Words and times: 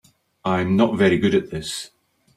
I'm 0.43 0.75
not 0.75 0.97
very 0.97 1.19
good 1.19 1.35
at 1.35 1.51
this. 1.51 1.91